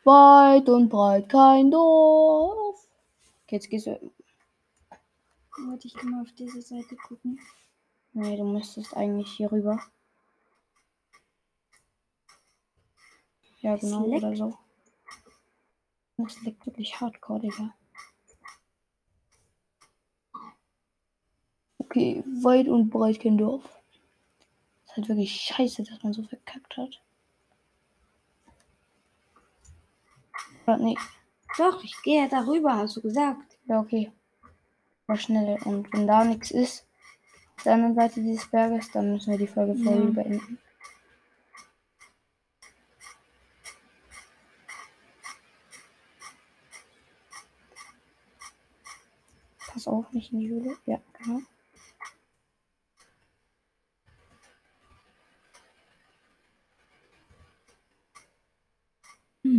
[0.05, 2.89] Weit und breit kein Dorf.
[3.45, 4.13] Okay, jetzt gehst du.
[5.67, 7.39] Wollte ich mal auf diese Seite gucken.
[8.13, 9.81] Nee, du müsstest eigentlich hier rüber.
[13.61, 14.25] Ja, Es genau, leckt.
[14.25, 14.59] oder so.
[16.17, 17.75] Das liegt wirklich hardcore, Digga.
[21.79, 23.65] Okay, weit und breit kein Dorf.
[24.87, 27.02] Ist halt wirklich scheiße, dass man so verkackt hat.
[30.67, 30.97] Oder nee,
[31.59, 33.59] Doch, ich gehe darüber, hast du gesagt.
[33.67, 34.11] ja, okay.
[35.07, 35.59] War schnell.
[35.65, 36.87] Und wenn da nichts ist,
[37.57, 40.11] auf der anderen Seite dieses Berges, dann müssen wir die Folge voll Ja.
[40.23, 40.59] beenden.
[49.69, 50.77] Pass auf, nicht in die Höhle.
[50.87, 51.41] Ja, genau.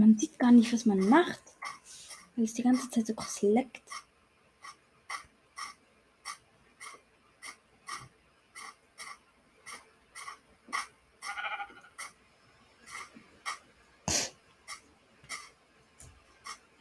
[0.04, 1.39] Man sieht gar nicht, was man macht.
[2.36, 3.82] Weil es die ganze Zeit so krass leckt.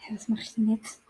[0.00, 1.00] Ja, was mache ich denn jetzt?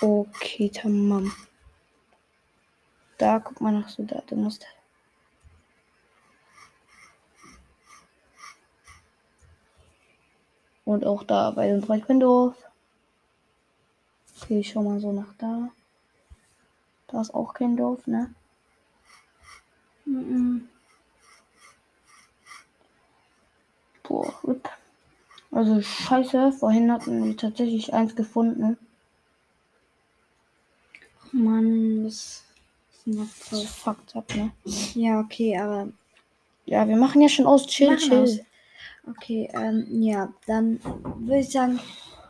[0.00, 1.32] Okay, tamam.
[3.18, 4.22] Da, guck mal nach so da.
[4.26, 4.64] Du musst.
[10.84, 12.56] Und auch da bei dem Breitbindorf.
[14.40, 15.68] Okay, ich schau mal so nach da.
[17.08, 18.34] Da ist auch kein Dorf, ne?
[20.04, 20.68] Mhm.
[24.04, 24.70] Boah, rip.
[25.50, 28.78] Also scheiße, vorhin hatten wir tatsächlich eins gefunden.
[31.32, 32.44] Mann, das
[33.16, 33.66] Das voll.
[33.94, 34.50] fuckt ab, ne?
[34.94, 35.88] Ja, okay, aber
[36.66, 37.66] Ja, wir machen ja schon aus.
[37.66, 38.18] Chill, chill.
[38.22, 38.38] aus.
[39.08, 40.80] Okay, ähm, ja, dann
[41.20, 41.80] würde ich sagen,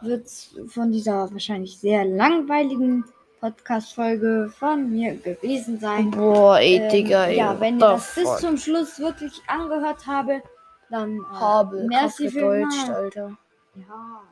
[0.00, 0.28] wird
[0.68, 3.04] von dieser wahrscheinlich sehr langweiligen
[3.40, 6.10] Podcast-Folge von mir gewesen sein.
[6.12, 8.38] Boah, ey, Ähm, Digga, ja, wenn ihr das bis fuck?
[8.40, 10.42] zum Schluss wirklich angehört habe,
[10.90, 12.90] dann äh, Habe, merci gedeutscht, vielmals.
[12.90, 13.38] Alter.
[13.76, 14.22] Ja.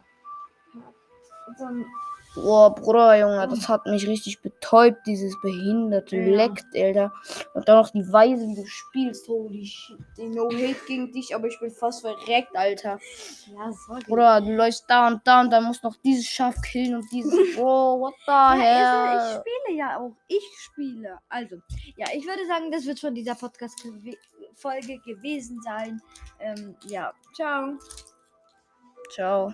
[1.58, 1.84] Dann,
[2.36, 6.36] Boah, Bruder, Junge, das hat mich richtig betäubt, dieses behinderte Ja.
[6.36, 7.10] Leckt, Alter.
[7.54, 9.26] Und dann noch die Weise, wie du spielst.
[9.26, 9.96] Holy shit.
[10.18, 12.98] Den No-Hate gegen dich, aber ich bin fast verreckt, Alter.
[13.56, 14.02] ja, sorry.
[14.06, 17.32] Bruder, du läufst da und da und dann musst noch dieses Schaf killen und dieses.
[17.56, 18.84] Bro, what the Ja, hell?
[18.84, 20.12] also ich spiele ja auch.
[20.28, 21.18] Ich spiele.
[21.30, 21.56] Also,
[21.96, 26.00] ja, ich würde sagen, das wird von dieser Podcast-Folge gewesen sein.
[26.38, 27.78] Ähm, ja, ciao.
[29.10, 29.52] Ciao.